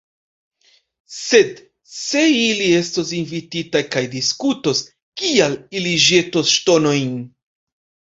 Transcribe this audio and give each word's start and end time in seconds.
Sed, 1.15 1.49
se 1.95 2.23
ili 2.37 2.69
estos 2.77 3.11
invititaj 3.17 3.81
kaj 3.97 4.03
diskutos, 4.15 4.81
kial 5.23 5.55
ili 5.81 5.93
ĵetus 6.07 6.55
ŝtonojn? 6.55 7.13